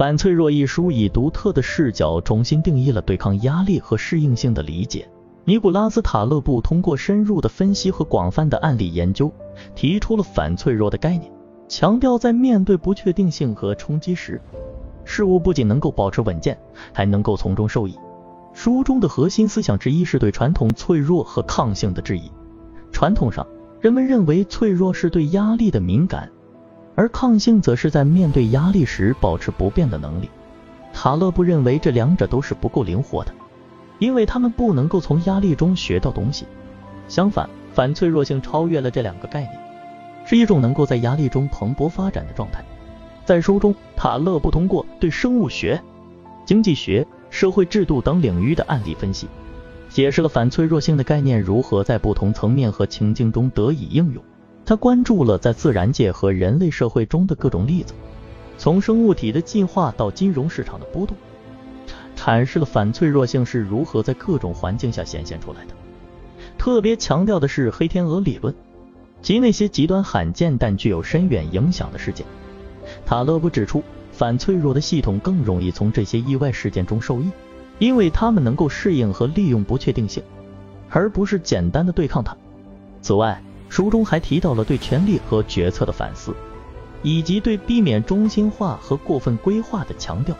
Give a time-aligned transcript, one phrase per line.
[0.00, 5.06] 反脆弱一书以独特的视角重新定义了对抗压力和适应性的理解。
[5.44, 9.30] 尼古拉斯·塔勒布通过深入的分析和广泛的案例研究，
[9.74, 11.30] 提出了反脆弱的概念，
[11.68, 14.40] 强调在面对不确定性和冲击时，
[15.04, 16.58] 事物不仅能够保持稳健，
[16.94, 17.94] 还能够从中受益。
[18.54, 22.32] 书中的核心思想之一是对传统脆弱和抗性的质疑。
[22.90, 23.46] 传统上，
[23.82, 26.30] 人们认为脆弱是对压力的敏感。
[26.94, 30.28] 而抗性则是在面对压力时保持不变的能力。
[30.92, 33.32] 塔勒布认为这两者都是不够灵活的，
[33.98, 36.46] 因为他们不能够从压力中学到东西。
[37.08, 39.52] 相反，反脆弱性超越了这两个概念，
[40.24, 42.64] 是一种能够在压力中蓬勃发展的状态。
[43.24, 45.80] 在书中，塔勒布通过对生物学、
[46.44, 49.28] 经济学、社会制度等领域的案例分析，
[49.88, 54.22] 解释了反脆弱性的概念如何在不同层面和情境中得以应用。
[54.70, 57.92] 他关注了在自然界和人类社会中的各种例子，
[58.56, 61.16] 从生物体的进化到金融市场的波动，
[62.16, 65.74] 阐释了反脆弱性是如何在各种环境下显现出来的。
[66.56, 68.54] 特别强调的是黑天鹅理论，
[69.20, 72.24] 及那些极端罕见但具有深远影响的事件。
[73.04, 77.28] 塔勒布指出，反脆弱的系统更容易从这些意外事件中受益，
[77.80, 80.22] 因为他们能够适应和利用不确定性，
[80.88, 82.36] 而不是简单的对抗它。
[83.02, 86.34] 此外，书中还提到了对权力和决策的反思，
[87.02, 90.36] 以及对避免中心化和过分规划的强调。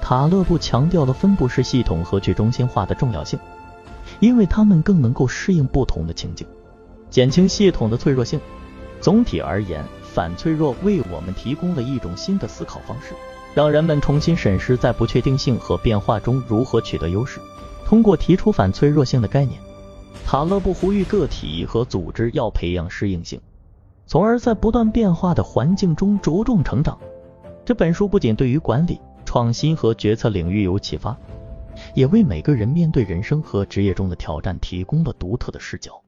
[0.00, 3.38] 塔勒布强调了分布式系统和去中心化的重要性，
[4.20, 6.46] 因为它们更能够适应不同的情境，
[7.10, 8.40] 减轻系统的脆弱性。
[9.00, 13.12] 总体而言，反脆弱为我们提供了一种新的思考方式，
[13.54, 17.40] 让人们重新审视在不确定性和变化中如何取得优势。
[17.84, 19.60] 通过提出反脆弱性的概念。
[20.24, 23.40] 塔勒布呼吁个体和组织要培养适应性，
[24.06, 26.98] 从而在不断变化的环境中茁壮成长。
[27.64, 31.16] 这本书不仅对于管理、创新和决策领域有启发，
[31.94, 36.02] 也为每个人面对人生和职业中的挑战提供了独特的视角。